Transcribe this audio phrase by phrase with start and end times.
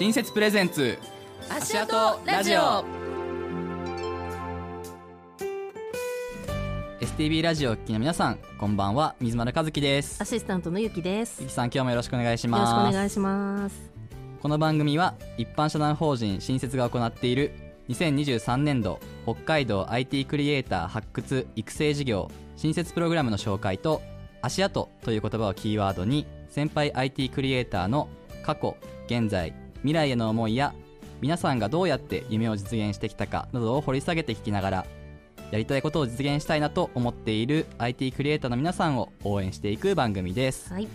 [0.00, 0.98] 新設プレゼンツ
[1.50, 2.82] 足跡ラジオ。
[7.02, 9.14] STB ラジオをお聞きの皆さんこんばんは。
[9.20, 10.18] 水丸和樹です。
[10.22, 11.40] アシスタントのゆきです。
[11.40, 13.92] よゆきさん今日もよろしくお願いしろしくおます願いします。
[14.40, 17.52] この番組は一般社団法人新設が行っている
[17.90, 24.00] 2023年度北海道 IT クリエイター発掘育成事業新設プログラムの紹介と
[24.40, 28.08] 足跡という言葉をキーワードに先輩 IT クリエイターの
[28.42, 30.74] 過去現在未来への思いや
[31.20, 34.86] 皆さんがどうやって夢を実現してきたかなどを掘り下げて聞きながら
[35.50, 40.72] やりたいことを実現したいなと思っている IT クリエイターの皆さんを応援していく番組です。
[40.72, 40.86] はい。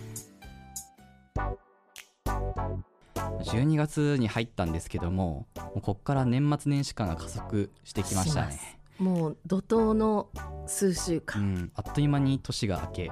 [3.43, 10.29] 12月に入ったんですけどももうこっから年末年始感が加速してきましたしねもう怒涛の
[10.65, 13.11] 数週う間、ん、あっという間に年が明け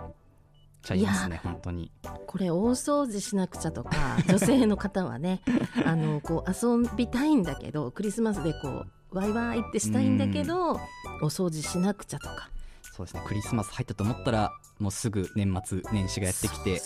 [0.83, 1.91] ちゃいますね本当に。
[2.27, 3.91] これ大掃除しなくちゃとか
[4.27, 5.41] 女性の方はね
[5.85, 10.79] あのこう遊びたいんだけどクリスマスでこうワイワイってしたいんだけど、お
[11.25, 12.49] 掃除しなくちゃとか。
[12.91, 16.79] そうですねクリスマス入ったと思ったらもうすぐ年末年始がやってきて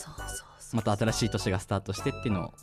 [0.72, 2.54] また新しい年がスタートしてっていうのを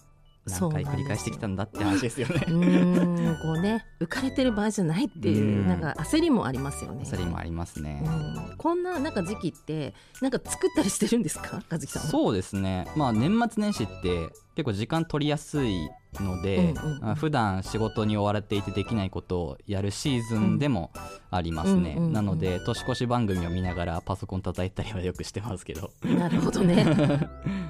[0.47, 2.45] 何回繰り返してきたんだって話ですよね。
[2.48, 5.69] うーんこうね浮かれてる場合じゃないっていううん。
[5.69, 7.05] なんか焦りもありますよね。
[7.05, 11.62] それもありますね、うん、こんななんか時期ってなんか作ったりしてるんですか？
[11.70, 12.09] 和樹さんは。
[12.09, 12.86] そうですね。
[12.97, 15.89] まあ年末年始って結構時間取りやすい
[16.20, 20.91] ので、うんうん普段仕事に追われていてできないことをやるシーズンでも
[21.31, 25.91] ありますね、なので年越し番組を見ながらパソコン叩いたりはよくしてますけど。
[26.05, 26.84] なるほどね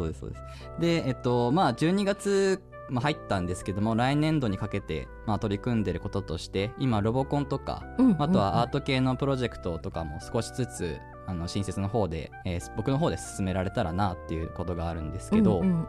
[0.00, 0.42] そうですそうです。
[0.80, 15.88] でえっとまあ12月まあ入ったんですけども来年度にかけて、まあ、取り組んでることとして今ロボコンとかうんあとはアート系のプロジェクトとかも少しずつあの新設の方で、えー僕の方で進められたらなっていうことがあるんですけど、うんうんうん。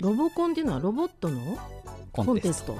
[0.00, 1.40] ロボコンっていうのはロボットの
[2.12, 2.78] ココンテスト。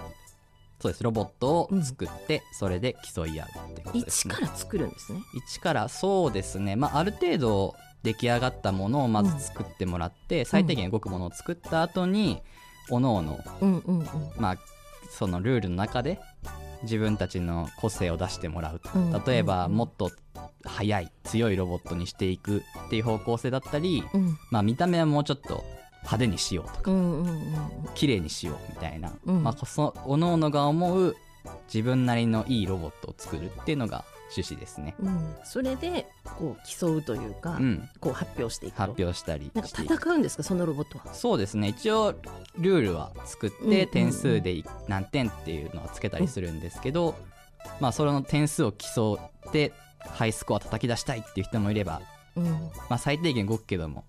[0.81, 1.03] そうです。
[1.03, 4.34] ロボットを作って、それで競い合うっていうことですね。
[4.34, 5.21] 一から作るんですね。
[5.34, 12.42] 一からそうですね、まあ、ある程度出来上がったものをまず作ってもらって、最低限動くものを作った後に
[12.91, 14.06] おのおのうんうんうん。
[14.37, 14.56] まあ
[15.10, 16.20] そのルールの中で
[16.82, 18.81] 自分たちの個性を出してもらう。
[18.81, 19.72] とうん例えばうん。
[19.72, 20.12] うんもっと
[20.64, 24.38] 速い強いロボットにしていくっていう方向性だったり、うん。
[24.50, 25.64] まあ、見た目はもうちょっと
[26.03, 27.59] 派手にしようとかうんうんうん
[27.94, 29.43] 綺麗にしようみたいな、うん。
[29.43, 31.16] まあ、そおのおのが思う
[31.72, 34.95] 自分なりのいいロボットを作るっていうのが趣旨ですね。
[34.99, 35.37] うん。
[35.45, 38.81] それでこう競うというか、うん、こう発表していくと。
[38.83, 40.43] 発表したりなんか戦うんですか？
[40.43, 41.15] そのロボットは。
[41.15, 41.69] そうですね。
[41.69, 42.15] 一応
[42.59, 47.15] ルールは作って点数でい何点っていうのはつけたりするんですけど、
[47.81, 49.19] まあその点数を競
[49.49, 52.03] ってハイスコア叩き出したいっていう人もいれば、
[52.37, 52.45] うん。
[52.45, 54.05] まあ、最低限動くけども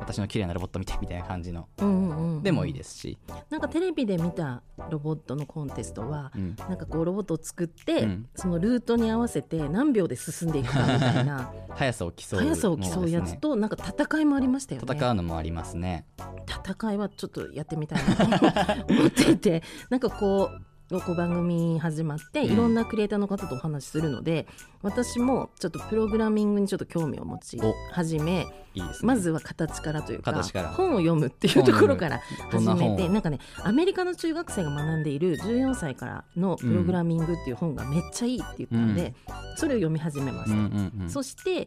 [0.00, 1.68] 私の綺麗なロボット見てみたいな感じの。
[1.78, 3.18] うんうんうんでもいいですし、
[3.50, 8.26] なんかテレビで見たロボットのコンテストはうん、なんかこうロボットを作って、うん。
[8.34, 14.86] そのルートに合わせて何秒で進んでいくかみたいな 速さを競う速さを競うやつとなんか戦いもありましたよね。
[14.90, 16.06] 戦うのもありますね。
[16.46, 22.52] 戦いはちょっとやってみたいなと思っていてなんかこうこう番組始まってうん。
[22.52, 24.48] いろんなクリエイターの方とお話しするので、
[24.82, 27.72] 私もちょっとプログラミングにちょっと興味を持ちお。
[27.92, 29.06] 始めいいですね。
[29.06, 32.20] まずは形からというか本を読むっていうところから
[32.50, 39.14] 始めてなんかねアメリカの中学生が学んでいる14歳からのプログラミングっていう本がめっちゃいいって言ったので、
[39.56, 40.56] それを読み始めました。
[40.56, 41.66] うんうんうんそして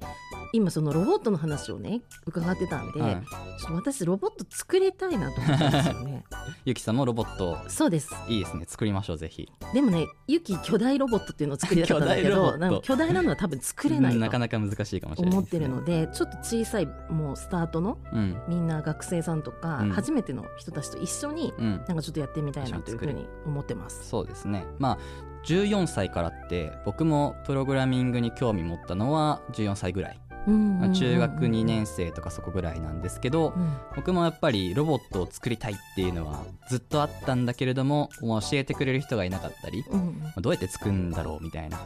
[0.56, 3.22] 今そのロボットの話をね伺ってたんで、はい。
[3.60, 6.24] ちょっと私ロボット作りたいなと思ったんですよね。
[6.64, 7.58] ゆきさんもロボット。
[7.68, 8.14] そうです。
[8.28, 8.66] いいですね。
[8.68, 9.50] 作りましょうぜひ。
[9.74, 18.42] でもねユキ巨大ロボットっていうのを作りたかったんだけど なんか巨大なのは多分作れないうんなかとなか難しいかもしれない思ってるのでちょっと小さいもうスタートのうん。
[18.48, 19.90] みんな学生さんとか、うん。
[19.92, 21.84] 初めての人たちと一緒にうん。
[21.88, 24.08] なんかちょっとやってみたいなというふうに思ってます。
[24.08, 24.66] そうですね。
[24.80, 24.98] まあ
[25.46, 30.20] 14歳からって僕もプログラミングに興味持ったのは14歳ぐらい、
[30.52, 33.78] まあ中学2年生とかそこぐらいなんですけど、うん。
[33.96, 41.80] 僕もやっぱりロボットを作りたいっていうのはずっとあったんだけれども教えてくれる人がいなかったりうんどうやって作るんだろうみたいな。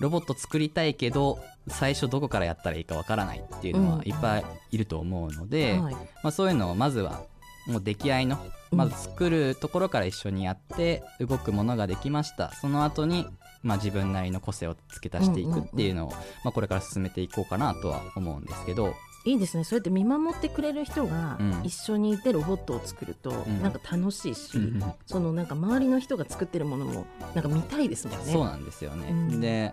[0.00, 1.38] ロボット作りたいけど
[1.68, 5.94] 最初どこからやったらいいかわからないっていうのうんはいっぱいいると思うので、はい。
[5.94, 7.22] まあ、そういうのをまずは
[7.68, 8.38] もう出来合いの
[8.72, 8.78] うん。
[8.78, 12.52] まず作るところから一緒にやって動くものができました。
[12.54, 13.26] その後に
[13.62, 16.10] まあ自分なりの個性を付け足していくっていうのを
[16.44, 18.94] まあこれから進めていこうかなとは思うんですけど。
[19.24, 19.62] いいですね。
[19.62, 21.60] そうやって見守ってくれる人がうん。
[21.62, 23.62] 一緒にいてロボットを作るとん。
[23.62, 28.32] なんか楽しいし、うんそのなんか周りの人が作ってるものもなんか見たいですもんね。
[28.32, 29.40] そうなんですよね、うん。
[29.40, 29.72] で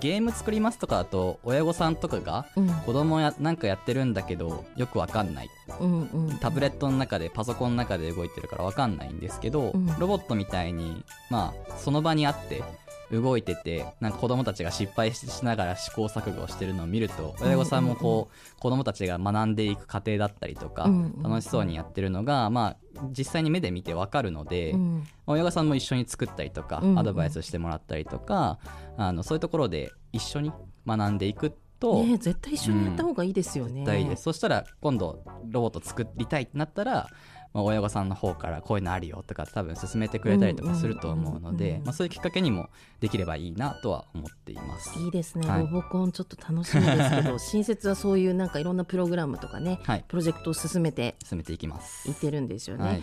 [0.00, 2.68] ゲーム作りますとかだと親御さんとかがうん。
[2.68, 5.50] 子供やなんかやってるんだけどよくわかんない。
[5.80, 6.38] うんうん。
[6.38, 9.86] タブレットの中でパソコンの中で動いてるからわかんないんですけど、うん。
[9.98, 12.62] ロボットみたいにまあその場にあって
[13.12, 22.76] 動いててなんか子供たちが失敗しながら試行錯誤してるのを見ると親御さんもこう子供たちが学んでいく過程だったりとかうんうん楽しそうにやってるのがまあ
[23.10, 25.06] 実際に目で見てわかるので、うん。
[25.26, 26.98] 親御さんも一緒に作ったりとか、うんうん。
[26.98, 28.58] アドバイスしてもらったりとか
[28.96, 30.52] あのそういうところで一緒に
[30.86, 33.80] 学んでいくと、ね絶対一緒にやった方がいいですよね。
[33.80, 37.08] 絶対いいです、そしたら今度ロボット作りたいってなったら、
[37.52, 42.68] まあ、親御さんの方からこういうのあるよとか多分勧めてくれたりとかすると思うのでまあそういうきっかけにも
[43.00, 44.98] できればいいなとは思っています。
[44.98, 45.60] いいですね、はい。
[45.62, 50.04] ロボコンちょっと楽しみですけど 新設はそういうなんかいろんなプログラムとかねはい。
[50.06, 52.08] プロジェクトを進めて進めていきます。
[52.08, 52.84] いってるんですよね。
[52.84, 53.02] はい、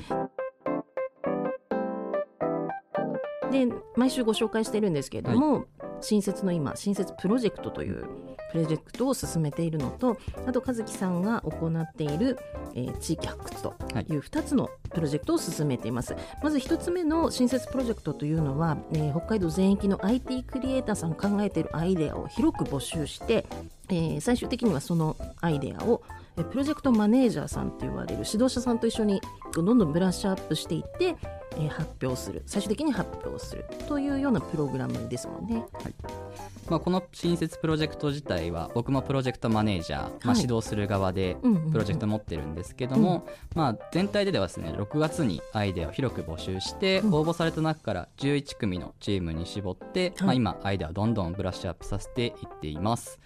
[3.52, 5.66] で毎週ご紹介してるんですけれども、
[6.02, 8.06] 新設の今新設プロジェクトという
[8.52, 12.38] プロジェクトを進めているのとあと和樹さんが行っている、
[12.76, 13.76] えー地域発掘と
[14.10, 23.46] いう2つのプロジェクトを進めています、まず1つ目の新設プロジェクトというのは、えー北海道全域の IT クリエイターさん考えているアイデアを広く募集して、
[23.90, 26.02] えー最終的にはそのアイデアを
[26.36, 29.22] プロジェクトマネージャーさんと言われる指導者さんと一緒に
[29.54, 31.16] どんどんブラッシュアップしていって、
[31.58, 32.44] えー発表する。
[32.46, 35.64] 最終的に発表するというようなプログラムですもんね。
[36.70, 41.72] まあ、この新設プロジェクト自体は僕もプロジェクトマネージャー、まあ、はい指導する側でうんうんうん。
[41.72, 43.26] プロジェクト持ってるんですけども、
[43.56, 47.14] まあ、全体でではですね6月にアイデアを広く募集して、うん。
[47.14, 53.20] 応募された中から11組のチームに絞って、まあ、はい今アイデアをどんどんブラッシュアップさせていっています。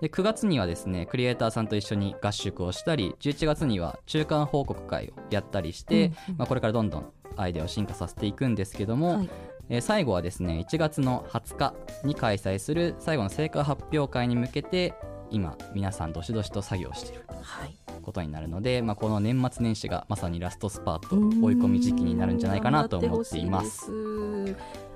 [0.00, 6.38] で9月にはですねクリエイターさんと一緒に合宿をしたり11月には中間報告会をやったりして、うんうん。
[6.38, 9.30] まあ、これからどんどんアイデアを進化させていくんですけども、はい。
[9.70, 11.74] えー最後はですね1月の20日
[12.04, 14.92] に開催する最後の成果発表会に向けて
[15.30, 17.74] 今皆さんどしどしと作業しているはい。
[18.02, 23.90] ことになるので、まあ、この年末年始がまさにラストスパート追い込み時期になるんじゃないかなと思っています。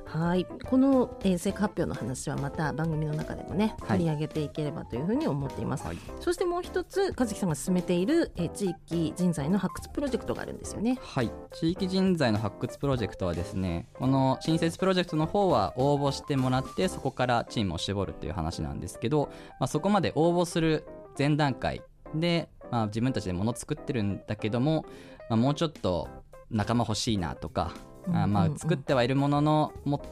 [0.08, 0.46] はい。
[0.64, 3.98] この、えー成果発表の話はまた番組の中でもねはい。
[3.98, 5.98] 取り上げていければというふうに思っています、はい。
[6.20, 10.98] そしてもう一つ和樹さんが進めている、えー地域人材の発掘プロジェクトがあるんですよね。
[11.02, 20.86] はい、地域人材の発掘プロジェクトはですねこの新設プロジェクトの方は応募してもらってそこからチームを絞るっていう話なんですけど、まあ、そこまで応募する
[21.18, 21.82] 前段階
[22.14, 24.86] で、まあ、自分たちで物作ってるんだけども、
[25.28, 26.08] まあ、もうちょっと
[26.50, 27.72] 仲間欲しいなとか、
[28.12, 30.02] あまあ作ってはいるもののも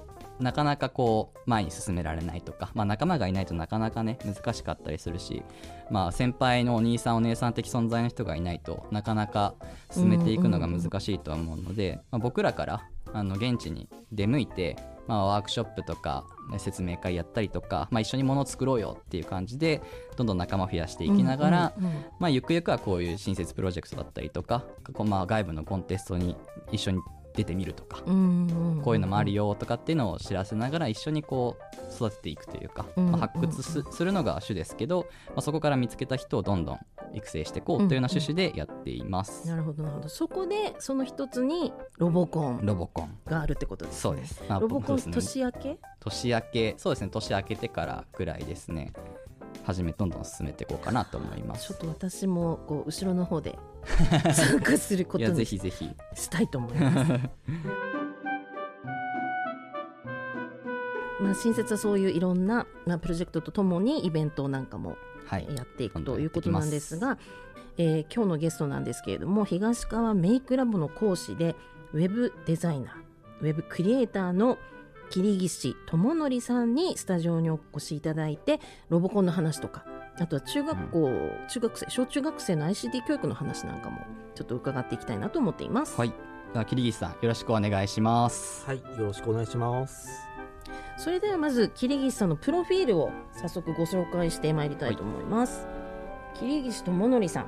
[0.41, 5.43] なかなかこう前に進められないとか、まあ、仲間がいないとなかなかね難しかったりするし、
[5.91, 9.55] まあ、先輩のお兄さんお姉さん的存在の人がいないとなかなか
[9.91, 14.77] 進めていくのが難しいとは思うので、まあ、僕らからあの現地に出向いて、
[15.07, 19.81] まあ、ワークショップとかね説明会やったりとか、まあ、一緒に物を作ろうよっていう感じで
[20.17, 21.73] どんどん仲間を増やしていきながら、
[22.19, 24.65] まあ、ゆくゆくはこういう新設プロジェクトだったりとか
[24.99, 26.37] まあ外部のコンテストに
[26.73, 27.01] 一緒に
[27.37, 31.57] 出てみるとか、うんうんこういうのもあるよとかっていうのを知らせながら一緒にこ
[31.91, 36.79] う育てていくというか、うんまあ、発掘すするのが主ですけど、まあ、そこから見つけた人をどんどん
[37.15, 39.49] 育成していこうというような趣旨でやっています。
[39.49, 40.09] なるほどなるほど。
[40.09, 42.61] そこでその一つにロボコン。
[42.63, 43.19] ロボコン。
[43.27, 44.01] があるってことですね。
[44.01, 45.79] そうです、まあロボコン年明け？
[46.01, 46.75] 年明け。
[46.79, 47.09] そうですね。
[47.11, 48.93] 年明けてからぐらいですね
[49.67, 51.67] 始めどんどん進めていこうかなと思います。
[51.67, 53.59] ちょっと私もこう後ろの方で
[54.33, 55.91] 参加することにひぜひ。
[56.15, 57.13] したいと思います。
[61.21, 65.49] まあ、新設はそういういろんな、まあ、プロジェクトとともにイベントなんかもはい。
[65.57, 67.19] やっていくどんどんということなんですやが、
[67.77, 71.57] えー今日のゲストなんですけれども東川メイクラボの講師で
[71.93, 72.93] ウェブデザイナー
[73.41, 74.59] ウェブクリエイターの
[75.11, 79.85] 桐岸智則さんにスタジオにお越しいただいてロボコンの話とか
[80.19, 81.11] あとは中学校、
[81.49, 83.99] 中学生小中学生の ICT 教育の話なんかも
[84.35, 85.99] ちょっと伺っていきたいなと思っています。
[85.99, 86.13] はい。
[86.53, 88.65] では桐岸さんよろしくお願いします。
[88.67, 90.27] はい、よろしくお願いします。
[90.97, 95.67] それではまず桐岸さんのプロフィールを早速ご紹介してまいりたいと思います、
[96.35, 97.47] 桐岸智則さん、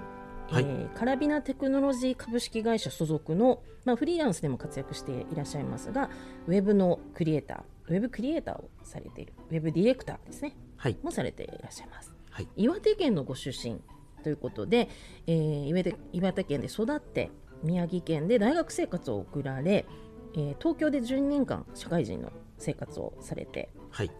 [0.51, 0.65] はい。
[0.65, 6.11] えーカラビナテクノロジー株式会社所属の、まあ、フリーランスでも活躍していらっしゃいますが
[6.49, 10.57] ウェブのクリエイターウェブクリエイターをされているウェブディレクターですね。
[10.77, 12.13] はい、もされていらっしゃいます。
[12.31, 13.81] はい、岩手県のご出身
[14.23, 14.89] ということで、
[15.27, 17.31] えー岩手岩手県で育って
[17.63, 19.87] 宮城県で大学生活を送られ、
[20.35, 24.11] えー東京で12年間社会人の生活をされてはい、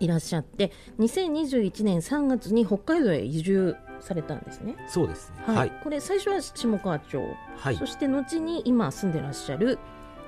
[0.00, 4.76] いらっしゃって2021年3月に北海道へ移住されたんですね。
[4.88, 5.42] そうですね。
[5.46, 5.72] はい、はい。
[5.82, 7.20] これ最初は下川町、
[7.58, 7.86] はいそ。
[7.86, 9.78] して後に今住んでらっしゃる、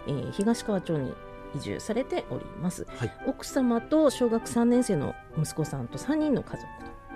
[0.06, 1.12] えー東川町に
[1.56, 2.86] 移住されております。
[2.96, 3.12] はい。
[3.26, 6.66] 奥様と小学3年生の息子さんと3人の家族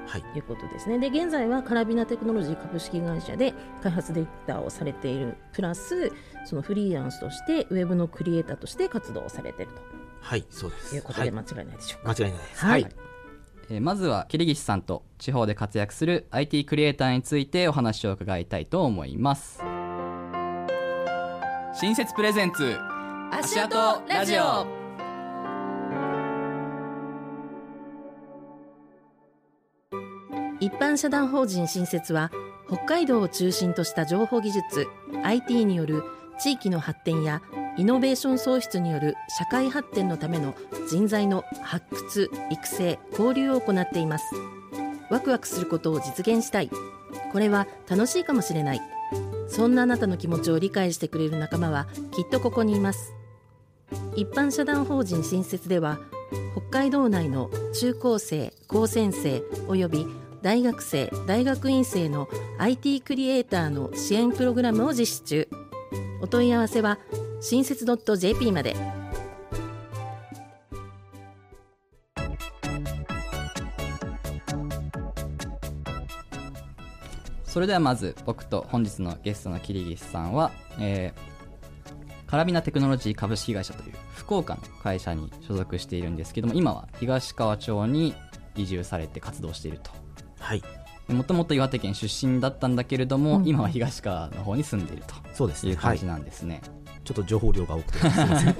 [0.07, 0.23] はい。
[0.23, 0.99] ということですね。
[0.99, 6.11] で現在はカラビナテクノロジー株式会社で開発データをされているプラス
[6.45, 9.73] そのフリーランスとしてウェブのクリエイターとして活動をされている
[10.21, 10.45] はい。
[10.51, 10.91] そうです。
[10.91, 12.11] ということはいで間違いないでしょうか。
[12.11, 12.65] 間違いないです。
[12.65, 12.87] はい
[13.73, 19.63] えーまずは桐岸さんと地方で活躍する IT クリエイターについてお話を伺いたいと思います。
[21.73, 22.77] 新設プレゼンツ
[23.31, 23.75] 足跡
[24.07, 24.67] ラジオ。
[30.61, 32.31] 一般社団法人新設は
[32.69, 34.87] 北海道を中心とした情報技術
[35.25, 36.05] IT による
[36.39, 37.41] 地域の発展や
[37.79, 40.55] イノベーション創出による社会発展のための
[40.91, 44.25] 人材の発掘育成交流を行っています。
[45.11, 46.71] ワクワクすることを実現したい。
[47.33, 48.81] これは楽しいかもしれない。
[49.49, 53.13] そんなあなたの気持ちを理解してくれる仲間はきっとここにいます。
[54.17, 55.99] 一般社団法人新設では
[56.53, 60.07] 北海道内の中高生高専生および
[60.43, 65.49] 大学生大学院生の IT クリエイターの支援プログラムを実施中。
[66.21, 66.99] お問い合わせは
[67.43, 68.77] 新設 .jp まで
[77.45, 81.33] それではまず僕と本日のゲストの桐岸さんは、えー
[82.33, 88.15] カラビナテクノロジー株式会社という福岡の会社に所属しているんですけども今は東川町に
[88.57, 89.91] 移住されて活動していると
[90.39, 90.63] はい。
[91.09, 95.03] もともと岩手県出身だったんだけれども、うん今は東川の方に住んでいる
[95.35, 95.75] そうですね。
[95.75, 95.99] はい。
[95.99, 97.99] という感じちなんですね、ょっと情報量が多くて。
[97.99, 98.57] すみません。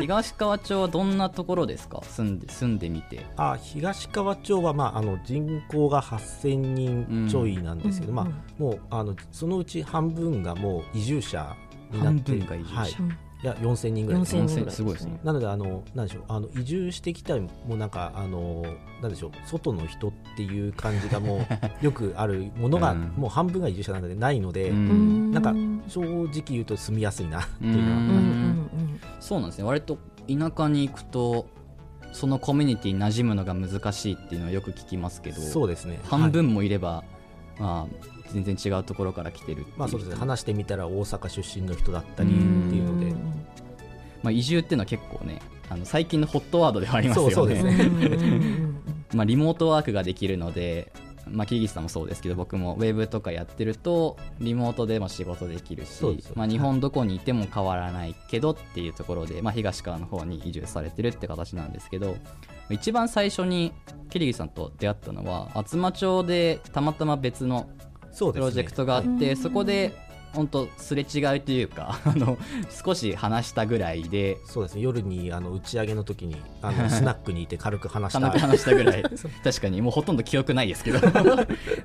[0.00, 2.00] 東川町はどんなところですか？
[2.02, 3.24] 住んで住んでみて。
[3.36, 8.26] あ、東川町はまああの人口が8000人ちょいなんですけど、うんまあ
[8.58, 11.56] もうあのそのうち半分がもう移住者
[11.90, 12.80] になって半分が移住者。
[12.82, 12.94] はい。
[13.42, 14.46] いや4000人ぐらいです4000ね。
[14.48, 15.18] 人ぐらいすごいですね。
[15.24, 18.64] なのであのなんでしょうあの移住してきたもうなんかあの
[19.00, 21.46] なんでしょう外の人っていう感じがもう
[21.84, 23.00] よくあるものが、うん。
[23.16, 25.30] もう半分が移住者なのでないので、うん。
[25.32, 25.82] なんかうん。
[25.88, 28.66] 正直言うと住みやすいなっていうのは、
[29.20, 29.64] そうなんですね。
[29.64, 31.46] 割と田舎に行くと
[32.12, 35.98] そのコミュニティに馴染むのが難しいっていうのはよく聞きますけどそうですね。
[36.04, 37.04] 半分もいれば、
[37.58, 40.16] まあ、全然違うところから来てるまあそうですね。
[40.16, 42.99] 話してみたら大阪出身の人だったりっうんていうので、
[44.22, 47.62] まあ、移住っていうのは結構ねあの最近のホットワードではありますよね。
[49.14, 50.92] まあ、リモートワークができるので、
[51.26, 62.16] まあ、桐岸さんもそうですけど僕もウェブとかやってるとリモートでも仕事できるしまあ、日本どこにいても変わらないけどっていうところで、まあ、東川の方に移住されてるって形なんですけど
[62.70, 63.72] 一番最初に
[64.10, 67.68] 桐岸さんと出会ったのは厚真町でたまたま別の
[68.16, 69.94] プロジェクトがあって、そこで
[70.32, 72.38] 本当すれ違いというか あの
[72.84, 74.82] 少し話したぐらいでそうですね。
[74.82, 79.02] 夜にあの打ち上げの時にあの スナックにいて軽く話した軽く話したぐらい。
[79.42, 81.00] 確かにもうほとんど記憶ないですけど。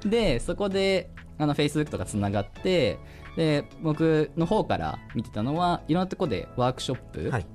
[0.06, 3.00] でそこであの Facebook とかつながって
[3.36, 7.46] で僕の方から見てたのはいろんなところでワークショップ、はい。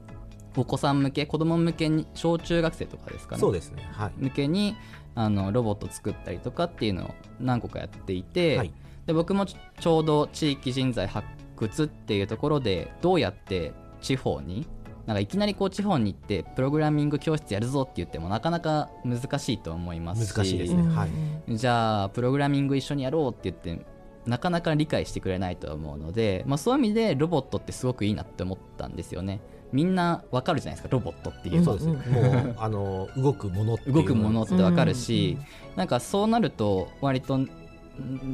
[0.57, 3.41] お子さん向け子供向けに小中学生とかですかね。
[3.41, 3.89] そうですね。
[3.93, 4.13] はい。
[4.17, 4.77] 向けに
[5.15, 8.73] あのロボット作ったりとかっていうのを何個かやっていて、はい
[9.11, 11.27] で僕もちちょうど地域人材発
[11.57, 14.69] 掘っていうところでどうやって地方に
[15.05, 20.33] なんかいきなりこう地方に行ってプログラミング教室やるぞって言ってもなかなか難しいと思いますし。
[20.33, 20.83] 難しいですね。
[20.95, 21.09] は
[21.49, 21.57] い。
[21.57, 23.85] じゃあプログラミング一緒にやろうって言って
[24.27, 29.41] なかなか理解してくれないと思うので、まあ、そういう意味でロボットってすごくいいなって思ったんですよね。
[29.73, 31.95] みんなわかるじゃないですかロボットっていうそうですね。
[31.95, 35.37] もうあの動くもの動くものってわかるし、
[35.71, 35.77] うん。
[35.77, 37.49] なんかそうなると割とん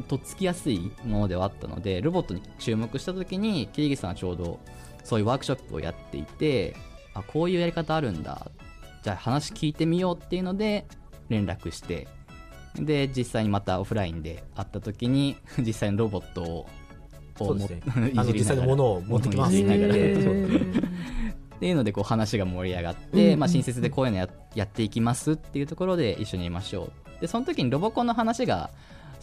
[0.09, 4.61] とっつきやすいものではあったのでロボットに注目した時に桐木さんはちょうど
[5.05, 6.77] そういうワークショップをやっていて
[7.15, 8.51] あこういうやり方あるんだ。
[9.03, 10.87] じゃあ話聞いてみようっていうので
[11.29, 12.09] 連絡して
[12.75, 16.67] で実際にまたオフラインで会った時に 実際のロボットを
[17.39, 17.83] こそうですね。
[18.15, 19.55] もあの実際のものを持ってきます。
[19.55, 23.21] いじりながらへーそうっていうのでこう話が盛り上がって、うん。
[23.21, 27.21] うんうんまあ、新設でこういうのややっていきますっていうところで一緒にいましょう。
[27.21, 28.71] でその時にロボコンの話が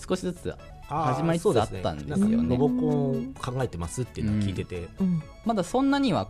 [0.08, 0.54] 少しずつ
[0.88, 2.26] 始まりつつあったんですよね。
[2.26, 2.74] そうなんかロボコ
[3.18, 5.22] ン考えてますっていうのを聞いてて、うん。
[5.46, 6.30] まだそんなには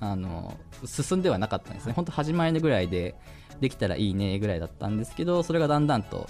[0.00, 1.92] あの進んではなかったんですね。
[1.92, 3.14] 本当始まりのぐらいで
[3.60, 6.26] できたらいいねぐらいだったんですけどそれがだんだんと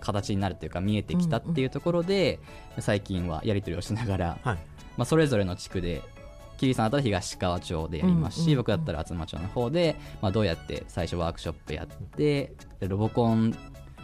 [0.00, 2.40] 形になるというか見えてきたっていうところで、
[2.78, 4.56] 最近はやり取りをしながら、はい。
[4.96, 6.02] まあ、それぞれの地区で
[6.58, 8.56] 桐さんだったら東川町でやりますし、うんうんうん。
[8.58, 13.54] 僕だったら厚真町の方で、まあ、どうやって最初ワークショップやってでロボコン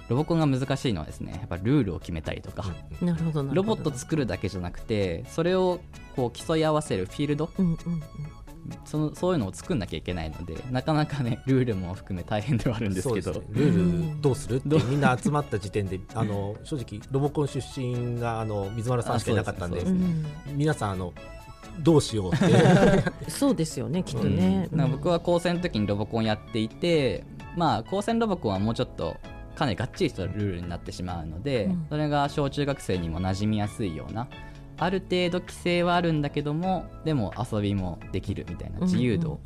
[0.09, 2.65] ロボコンが難しいのはですねやっぱルールを決めたりとか、
[3.01, 3.83] なるほどなるロほど。
[3.85, 5.81] ボット作るだけじゃなくてそれを
[6.17, 8.03] こう競い合わせるフィールドうんうんうん。
[8.85, 13.33] そのそういうのを作んなきゃいけないのでなかなかねルールも含め大変ではあるんですけど。
[13.33, 13.41] ね。
[13.51, 20.05] ルールどうするってみんな集まった時点であの正直ロボコン出身があの水丸さんしかいなかったんであそうです。
[20.05, 20.15] ね
[20.53, 21.15] 皆さんあの
[21.81, 22.45] どうしようって。
[22.45, 22.49] う
[23.29, 27.25] んそうですよねきっとね、なんか僕は高専の時にロボコンやっていて
[27.57, 29.17] まあ高専ロボコンはもうちょっと
[29.59, 31.87] かなりがっちりしたルールになってしまうので、うん。
[31.89, 34.29] それが小中学生にも馴染みやすいような
[34.77, 39.41] ある程度規制はあるんだけどもでも遊びもできるみたいな自由度を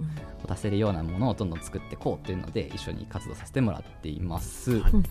[0.47, 4.79] 出せるようなものをどんどん作っていこうっていうので一緒に活動させてもらっています。
[4.81, 5.03] はいうん。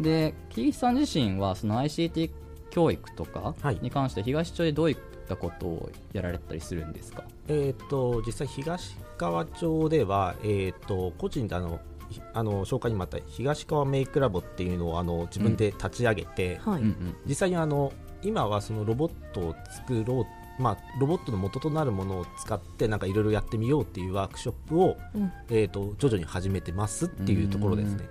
[0.00, 2.30] で桐石さん自身はその ICT
[2.70, 3.78] 教育とかはい。
[3.82, 4.96] に関して東町でどういっ
[5.28, 17.16] たことをやられたりするんですか、えっと実際東川町では、えっと個人であのひあの紹介にもあった東川メイクラボっていうのをあの自分で立ち上げて、はい、うんうん。
[17.26, 20.26] 実際にあの今はそのロボットを作ろ
[20.58, 25.32] う、まあ、ロボットの元となるものを使ってなんかいろいろやってみようっていうワークショップを、うん。
[25.50, 28.08] えー、と徐々に始めてますっていうところですね。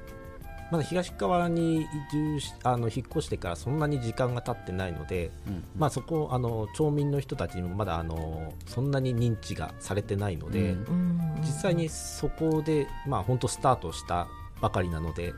[0.74, 10.96] まだ東側に移住しあの引っ越してからそんなに時間が経ってないので、うんまあ、そこあの町民の人たちにもまだあのそんなに認知がされてないので、うん。
[10.98, 14.28] うん実際にそこで、まあ、本当スタートした
[14.62, 15.34] ばかりなので、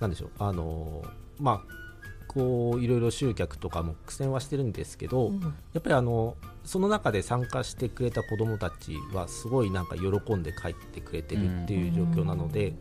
[0.00, 1.04] なんでしょう、あの
[1.38, 5.40] まあ、こういろいろ集客とかも苦戦はしてるんですけど、うん。
[5.40, 12.72] やっぱりあのその中で参加してくれた子どもたちはすごいなんか喜んで帰ってくれてるっていう状況なので、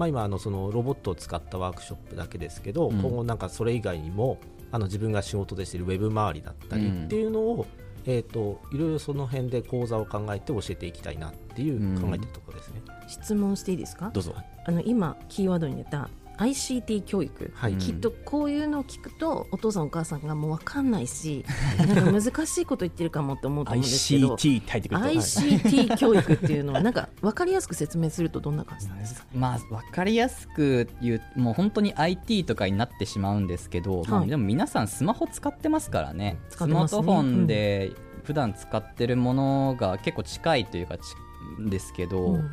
[0.00, 3.00] まあ、今あのそのロボットを使ったワークショップだけですけど、うん。
[3.00, 4.38] 今後なんかそれ以外にも
[4.72, 7.66] あの自分が仕事でしているウェブ周りだったりっていうのを、
[8.06, 12.80] えー、といろいろその辺で講座を考えて教えていきたいなっていう考えてるところですね。
[13.08, 14.10] 質問していいですか？
[14.10, 14.34] どうぞ。
[14.64, 16.08] あの今キーワードに出た
[16.40, 21.44] ICT 教育、はい、うんきっとこういうのを聞くとお父さんお母さんがもう分かんないし
[21.78, 29.26] なんか難しいこと言ってるかもって思うと思うんですけど ICT 教育っていうのはなんか分かりやすく説明するとどんな感じなんですか？
[29.34, 36.20] まあ分かりやすく言うもう本当に IT とかになってしまうんですけど、まあはいでも皆さんスマホ使ってますからね。
[36.20, 36.38] ね。
[36.50, 37.92] スマートフォンで
[38.24, 41.02] 普段使ってるものが結構近いというかち
[41.68, 42.50] ですけど、うん。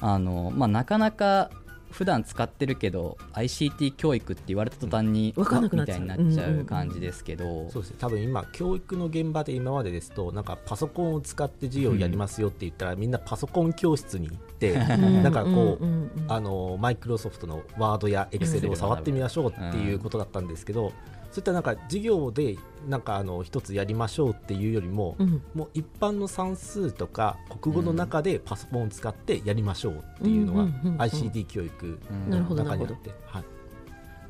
[0.00, 1.50] あのまあ、なかなか
[1.94, 6.00] 普段使ってるけど ICT 教育って言われた途端にわかんなくなっちゃう。
[6.00, 7.96] みたいになっちゃうんうんううん感じですけど、そうですね。
[8.00, 16.10] 多分今教育の現場で今までですとなんかパソコンを使って授業をやりますよって言ったら、みんなパソコン教室に行ってなんかこう、んんん。
[16.26, 20.92] あのマイクロソフトのワードやエクセルを触ってみましょうっていうことだったんですけど、
[21.34, 22.56] そういったなんか授業で
[22.88, 25.42] なんかあの一つやりましょうっていうよりも、うん。
[25.52, 33.44] もう一般の算数とか国語の中でパソコンを使ってやりましょうっていうのがうんうんうんうん ICT 教育の中にあって、はい、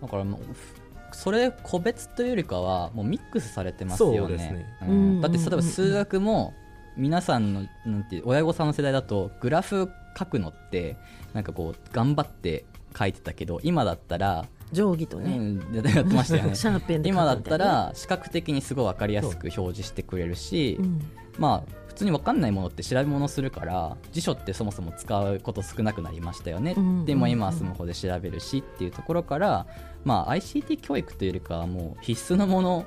[0.01, 4.37] だからもうふそれ個別というよりかはもうミックスされてますよね。
[4.39, 5.21] ねうんうん。
[5.21, 6.55] だって例えば数学も
[6.97, 10.97] 皆さんのなんていう親御さんの世代だとグラフ書くのって
[11.35, 12.65] なんかこう頑張って
[12.99, 16.55] 書いてたけど今だったら、定規とね、うん、やってましたよね。
[16.57, 17.25] シャーペンで書くみたいな。
[17.25, 21.01] 今だったら視覚的にすごい分かりやすく表示してくれるし、うん。
[21.39, 29.67] まあ普通に分かんないものって調べ物するから辞書ってそもそも使うこと少なくなりましたよね、うんでも今はスマホで調べるしっていうところから、
[30.05, 32.85] まあ、ICT 教育というよりかはもう必須のもの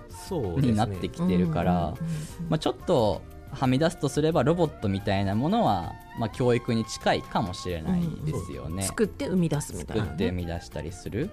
[0.60, 1.96] になってきてるから、うんうんうん
[2.50, 3.22] まあ、ちょっと
[3.52, 8.84] はみ出すとすればロボットみたいなものは、まあ、教育に近いかもしれないですよね。
[8.84, 11.30] 作って生み出すみたいな、ね、作って生み出したりする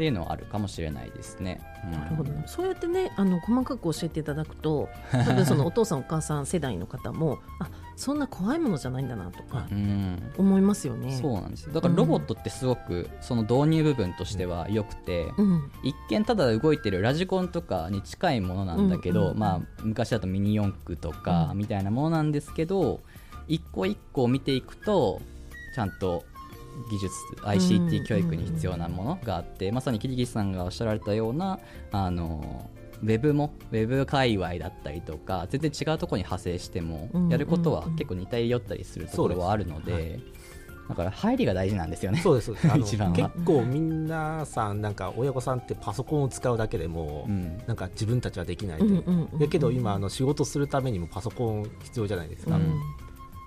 [0.00, 1.60] っていうのはあるかもしれないですね。
[1.84, 1.92] うん。
[1.92, 2.32] なるほど。
[2.32, 10.32] ねそうやってねあの細かく教えていただくと 多分そのお父さんお母さん世代の方もあそんな怖いものじゃないんだなとかうん。
[10.38, 11.18] 思いますよね。
[11.20, 11.74] そうなんですよ。
[11.74, 15.70] だからロボットってすごくその導入部分としては良くて、うん。
[15.82, 19.38] 一見ただ動いてるラジコンとかに近いものなんだけど、うんうんうん。
[19.38, 21.58] まあ、昔だとミニ四駆とかうん。
[21.58, 23.02] みたいなものなんですけど、
[23.48, 25.20] 一個一個見ていくと
[25.74, 26.24] ちゃんと
[26.90, 31.58] 技術 ICT 教育に必要なものがあって、まさに桐岸さんがおっしゃられたような
[31.92, 32.70] あの
[33.02, 40.20] ウェブもウェブ界隈だったりとか全然違うところに派生してもうんやることはうんうん結構似たり寄ったりするところはあるので、
[40.90, 42.20] だから入りが大事なんですよね。
[42.98, 43.16] 番は。
[43.16, 47.58] 結構皆さんなんか親御さんってパソコンを使うだけでもう、うん。
[47.66, 48.80] なんか自分たちはできない
[49.38, 52.80] だけど今あの仕事するためにもパソコン必要じゃないですか、うん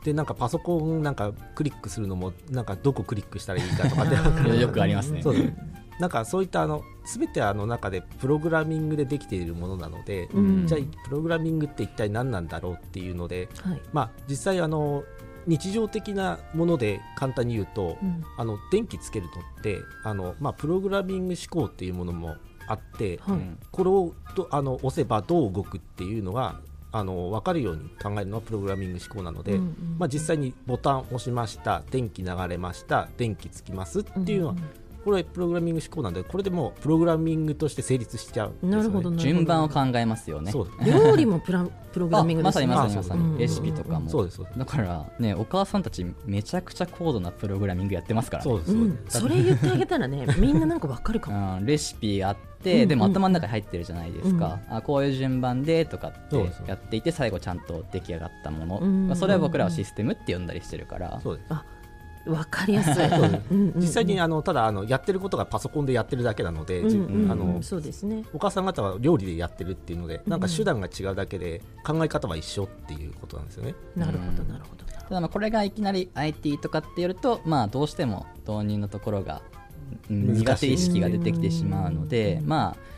[0.03, 5.21] でなんかパソコンなんかクリックするのもなんかどこクリックしたらいいかとかであーよくありますね。
[5.21, 5.35] そう。
[5.35, 5.53] です
[5.99, 10.67] なんかそういったあの全てあの中でプログラミングでできているものなので、うん。
[10.67, 13.81] じゃあプログラミングって一体何なんだろうっていうので、はい。
[13.91, 15.03] まあ、実際あの
[15.45, 18.23] 日常的なもので簡単に言うと、うん。
[18.37, 22.35] あの電気つけるのってあの、まあ、プログラミング思考っていうものも
[22.67, 23.35] あって、はい。
[23.35, 26.59] うんこれをどあの押せばどう動くっていうのが
[26.95, 34.55] あの分かるように考えるのはプログラミング思考なので、うんうんまあ、実際にボタン押しました電気流れました電気つきますっていうのは、
[35.03, 39.17] これはプログラミング思考なんでこれでもうプログラミングとして成立しちゃうね、なるほどなるほど。
[39.17, 40.51] 順番を考えますよね。
[40.51, 42.65] そう料理もプラプログラミングですね。
[42.65, 43.15] あまさにまさに。
[43.15, 43.33] まさうん。
[43.33, 44.09] にレシピとかも。
[44.09, 48.49] そうですだからねお母さんたちめちゃくちゃ高度なプログラミングやってますからね。
[48.49, 51.57] そうですうんそうです、それ言ってあげたらね みんななんかわかるかも。
[51.57, 51.65] うん。
[51.65, 59.07] レシピあっうんてでも頭の中に入ってるじゃないですか、あこういう順番でとかってやっていて最後ちゃんと出来上がったもの、うん。
[59.07, 61.49] まあそれは僕らはシステムって呼んだりしてるから、そうです
[62.25, 63.03] わかりやすい。
[63.75, 67.31] 実際にあのただあのやってることがパソコンでやってるだけなので、じうんうんうん。
[67.31, 68.23] あのそうですね。
[68.33, 73.75] お母さん方は料理でやってるっていうのでなんかうん手段が違うだけで考え方は一緒っていうことなんですよね。
[73.95, 74.49] なるほどうん。
[74.49, 74.83] なるほど。
[74.85, 79.41] ただまあこれがいきなり IT とかってやると、まあ、どうしても導入のところが
[80.09, 82.93] うん難しい苦手意識が出てきてしまうので、まあ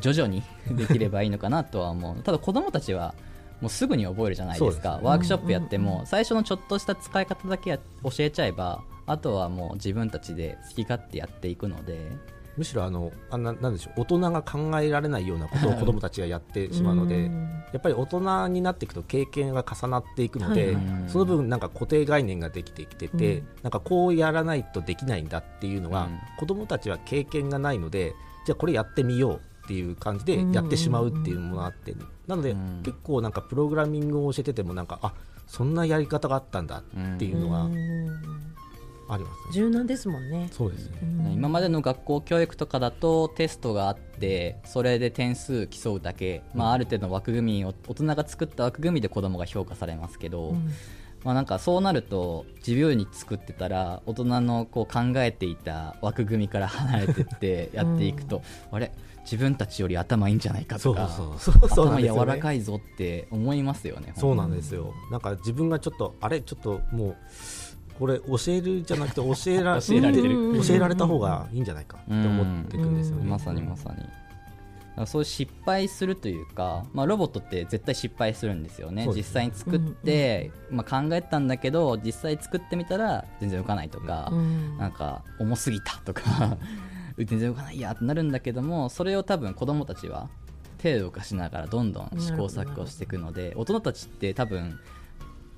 [0.00, 2.22] 徐々にできればいいのかなとは思う。
[2.22, 3.14] ただ子供たちは
[3.60, 4.82] もうすぐに覚えるじゃないですか。
[4.82, 12.10] そうですワークショップやっても最初のちょっとした使い方だけや教えちゃえばあとはもう自分たちで好き勝手やっていくので。
[12.56, 14.00] むしろあのあんななんでしょう。
[14.00, 17.48] 大人が考えられないようなことを 子どもたちがやってしまうのでうん。
[17.72, 23.46] やっぱり大人になっていくと経験が重なっていくので、その分なんか固定概念ができてきてて、うん。
[23.62, 26.18] なんかこうやらないとできないんだっていうのが、うん。
[26.38, 31.94] 子どもたちは経験がないのでじゃあこれやってみようっていう感じでやってしまうっていうものがあって、
[32.26, 32.82] なので、うん。
[32.84, 35.14] 結構なんかプログラミングを教えててもなんかあ
[35.46, 38.08] そんなやり方があったんだっていうのがうん。
[39.08, 39.52] ありますね。
[39.52, 40.48] 柔軟ですもんね。
[40.52, 40.98] そうですね。
[41.02, 41.32] うん。
[41.32, 50.70] 今までの学校教育とかだとテストがあってそれで点数競うだけ、まあ、ある程度の枠組みを大人が作った枠組みで子供が評価されますけど、うん
[51.24, 58.90] まあ、なんかそうなると自由に作ってたら大人のこう考えていた枠組みから離れてってやっていくと、 あれ？
[59.22, 61.10] 自分たちより頭いいんじゃないかとか
[61.70, 64.14] 頭柔らかいぞって思いますよね。
[64.16, 64.94] そうなんですよ。
[65.10, 66.40] なんか自分がちょっとあれ？
[66.40, 67.16] ちょっともう
[67.98, 70.62] これ教えるじゃなくて教えら 教えられてる。
[70.66, 73.24] 教えられた方がいいんじゃないかって思っていくんですよね。
[73.26, 74.02] まさにまさに
[75.06, 79.04] そういう失敗するというか、まあ、ロボットって絶対失敗するんですよね。
[79.04, 84.78] そうです実際に作って、まあ、考えたんだけど実際作ってみたら全然浮かないとか、うん。
[84.78, 86.56] なんか重すぎたとか
[87.18, 90.28] 全然動かないやってなるんだけどもそれを多分子供たちは
[90.78, 94.78] 手を動かしながらどんどん試行錯誤していくので大人たちって多分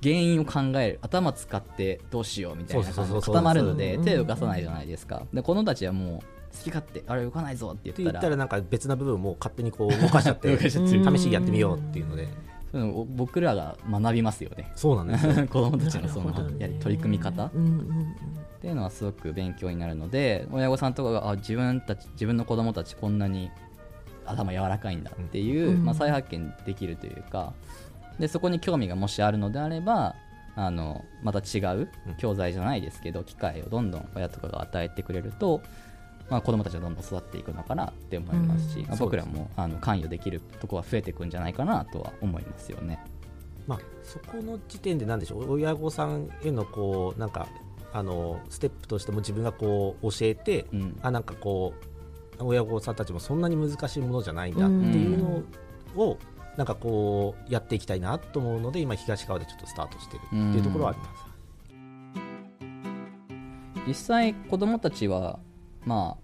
[0.03, 5.23] 原因を考える頭使ってどうしようみたいな固まるのでうん手を動かさないじゃないですか。
[5.33, 8.11] で子供たちはもう好き勝手あれ動かないぞって言ったら。
[8.11, 12.27] 言ったらなんか別な部分も勝手にこう動かしちゃって 試しにやってみようっていうので。
[13.15, 14.71] 僕らが学びますよね。
[14.75, 15.33] そうなんですよ。
[15.47, 17.51] 子供たちの その取り組み方。
[17.53, 18.15] うんうんうん。
[18.57, 23.51] っていうのはすごく勉強になるので親御さんとかがあ自分たち自分の子供たちこんなに
[24.25, 25.85] 頭柔らかいんだっていう、うん。
[25.85, 27.53] まあ、再発見できるというか
[28.19, 30.15] でそこに興味がもしあるのであれば
[30.55, 32.15] あのまた違ううん。
[32.17, 35.61] 教材じゃないですけど機会をどんどん親とかが与えてくれると、
[36.33, 38.87] まあ、子供たちはどんどん育っていくのかなって思いますし、うん。
[38.87, 42.99] まあ僕らもあの関与できるところは増えていくんじゃないかなとは思いますよね。
[43.67, 45.51] まあそこの時点でなんでしょう？
[45.51, 47.47] 親御さんへのこうなんか
[47.93, 50.99] あのステップとしても自分がこう教えて、うん。
[51.03, 51.75] あなんかこ
[52.39, 55.43] う親御さんたちもそんなに難しいものじゃないんだっていうの
[55.95, 56.17] を、
[56.57, 61.23] なんかこうやっていきたいなと思うので今東川でちょっとスタートしてるっていうところはあります。
[63.85, 65.39] 実際子供たちは
[65.85, 66.22] まあ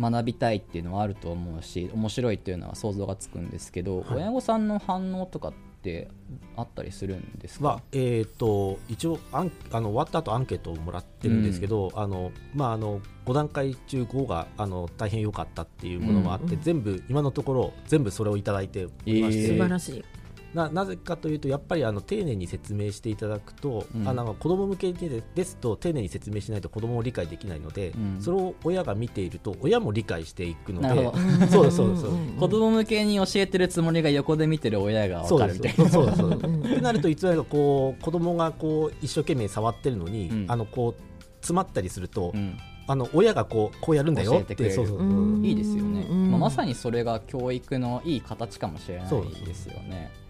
[0.00, 4.16] 学びたいっていうのはあると思うし面白いっていうのは想像がつくんですけど、はい。
[4.16, 6.08] 親御さんの反応とかって
[6.56, 16.60] あったりするんですか、はえー、と一応アンあの終わった後アンケートをもらってるんですけど、あのまあ、あの5段階中5があの大変良かったっていうものもあって、うんうん。
[16.62, 19.48] 全部今のところ全部それをいただいておりまして、えー。
[19.58, 20.04] 素晴らしい
[20.54, 24.08] ななぜかというとやっぱりあの丁寧に説明していただくと、うん。
[24.08, 28.20] あなんか子供向けでですと丁寧に説明しないと子供を理解できないので、うん。
[28.20, 31.46] それを親が見ていると親も理解していくのでなるほど。
[31.46, 32.32] そうですそうですそうです。
[32.32, 35.88] ん 子供向けに教えてるつもりが横で見てる親が分かるみたいな。
[35.88, 36.30] そうですそう。
[36.34, 40.46] ですうんってなるといつもこう子供がこう一生懸命触ってるのに、うん。
[40.48, 42.58] あのこう詰まったりすると、うん。
[42.88, 45.06] あの親がこうこうやるんだよってそうそうそう。
[45.06, 45.44] うん。
[45.44, 46.30] いいですよね、うん。
[46.32, 50.10] まあ、まさにそれが教育のいい形かもしれないそうですよね。
[50.10, 50.29] で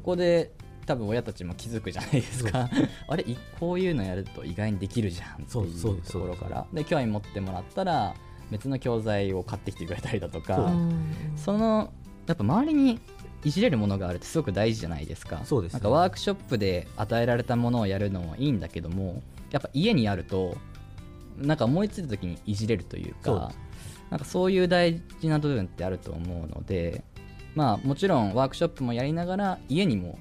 [0.00, 0.52] こで
[0.86, 2.68] 多分親たちも気づくじゃないですか。
[3.08, 6.66] あれいこういうのやると意外にできるじゃんっていうところから。
[6.72, 8.14] で興味持ってもらったら
[8.50, 10.72] 別の教材を買ってきてくれたりだとか。
[11.36, 11.92] その
[12.26, 13.00] やっぱ周りに
[13.44, 15.42] いじれるものがあるってすごく大事じゃないですか。
[15.44, 15.80] そうですね。
[15.80, 20.56] なんかワークショップで与えられたものをやるのもいいんだけどもやっぱ家にあると
[21.36, 23.52] なんか思いついた時にいじれるというか
[24.10, 27.04] なんかそういう大事な部分ってあると思うので
[27.58, 30.16] まあもちろんワークショップもやりながら家にも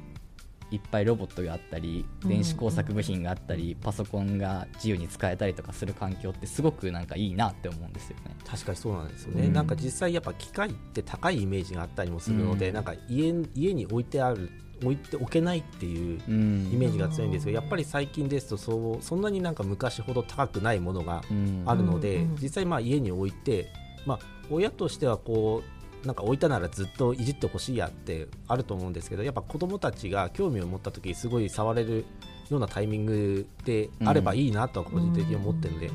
[0.71, 8.35] いっぱいロボットがあったり電子工作部品があったり、パソコンが自由に使えたりとかする環境ってすごくなんかいいなって思うんですよね。
[8.43, 9.53] 確かにそうなんですよね、うん。
[9.53, 12.73] なんか実際やっぱ機械って高いイメージがあったりもするので、うん。
[12.73, 14.49] なんか家家に置いてある
[14.83, 16.71] 置いておけないっていううん。
[16.73, 22.31] イメージが強いんですけど、やっぱり最近ですとそうそんなになんか昔ほど高くないものがうんあるので、うん。
[22.31, 22.37] うん。
[22.41, 23.71] 実際まあ家に置いて、
[24.07, 24.19] まあ、
[24.49, 25.76] 親としてはこう
[26.07, 32.05] なんか置いたならずっといじってほしいやってあると思うんですけどやっぱ子どもたちが興味を持った時すごい触れる
[32.49, 35.91] ようなタイミングであればいいなとは個人的に思ってるので、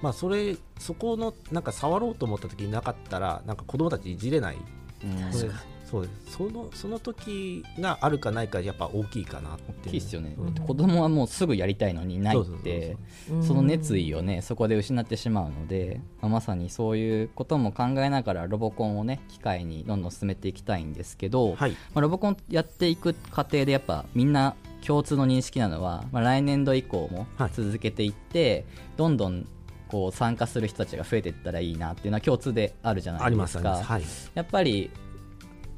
[0.00, 4.58] まあ、それそこのなんか触ろうと思った時になかったらなんか子どもたちいじれない。
[5.02, 5.32] うん。
[5.32, 6.36] 確かにそうです。
[6.36, 10.54] そのその時があるかないかやっぱ大きいかなって大きいですよね、うん。
[10.54, 12.96] 子供はもうすぐやりたいのにないって。
[13.30, 21.70] うんその熱意をねそこで失ってしまうので、まあまさにそういうことも考えながらロボコンをね機械にどんどん進めていきたいんですけど、はい。
[21.70, 24.54] まあ、ロボコンやっていく過程でやっぱみんな
[24.86, 27.50] 共通の認識なのは、まあ、来年度以降もはい。
[27.52, 28.64] 続けていって、
[28.96, 29.46] どんどん
[29.88, 34.02] こう参加する人たちが増えていったらいいなっていうのは共通であるじゃないですすあります、はい、
[34.34, 34.90] やっぱり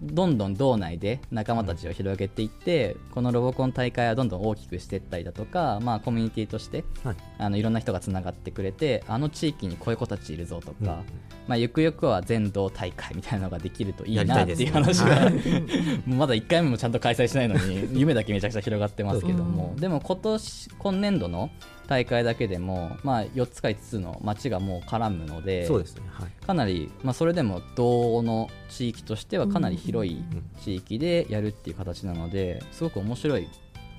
[0.02, 7.16] どんどん道内で仲間たちを広げていって、このロボコン大会はどんどん大きくしていったりだとか、まあ、コミュニティとして、はい。
[7.38, 10.86] あのいろんな人がつながってくれてあの地域にこういう子たちいるぞとか、うん
[11.50, 15.32] まあ、ゆくゆくは全道大会みたいなのができるといいないっていう話が、はい。
[16.06, 19.80] もうまだ1回目もちゃんと開催しないのに夢だけめちゃくちゃ広がってますけども、うん。
[19.80, 21.50] でも今年今年度の
[21.90, 26.02] 大会だけでも、まあ、4つか5つの町がもう絡むのでそうですね。
[26.08, 26.46] はい。
[26.46, 30.22] かなり、まあ、それでも道の地域としてはかなり広い
[30.62, 33.48] 地域でやるっていう形なのですごく面白い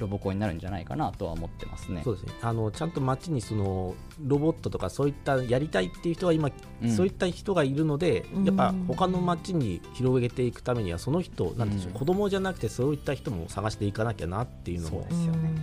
[0.01, 2.01] ロボコンになるんじゃないかなとは思ってますね。
[2.03, 2.33] そうですね。
[2.41, 6.49] あのちゃんと街にそのロボットとかそういったやりたいっていう人が今、
[6.81, 6.91] うん。
[6.91, 8.45] そういった人がいるのでうん。
[8.45, 11.99] やっぱ他の街に広げていくためにはその人なんでしょう、うん。
[11.99, 15.61] 子供じゃなくてそういった人も探していかなきゃなっていうのもそうですよね。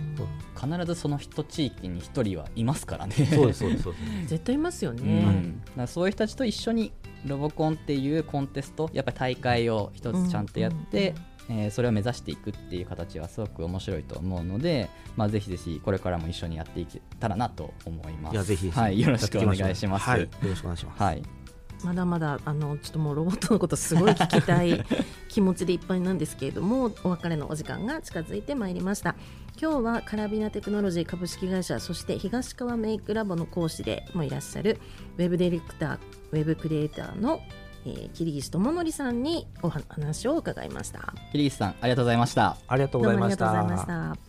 [0.59, 3.13] 必ずその人地域に1人はいますからね。
[3.13, 4.29] そうですそうですそうです。
[4.29, 6.91] 絶対いますようね、ん、だからそういう人たちと一緒に
[7.25, 11.15] ロボコンっていうコンテストやっぱり大会を一つちゃんとやって、
[11.49, 18.33] えーそれを目指していくっていう形はすごく面白いと思うので、まあ、ぜひぜひこれからも一緒にやっていけたらなと思います。
[18.33, 18.79] いやぜひぜひ。
[18.79, 20.09] はい、よろしくお願いします。
[20.09, 21.23] はい、よろしくお願いします、はい。
[21.83, 24.83] まだまだあのちょっともうロボットのことすごい聞きたい
[25.29, 29.15] 気持ちでいっぱいなんですけれどもお別れのお時間が近づいてまいりました。
[29.61, 34.79] 今日はカラビナテクノロジー株式会社そして東川メイクラボの講師でもいらっしゃる
[35.17, 35.99] ウェブディレクター
[36.31, 37.41] ウェブクリエイターの、
[37.85, 41.13] えー、桐岸智則さんにお話を伺いました。
[41.31, 42.57] 桐岸さんありがとうございました。
[42.67, 44.28] ありがとうございました